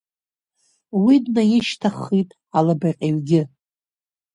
[1.03, 3.41] Уи днаишьҭаххит алабаҟьаҩгьы.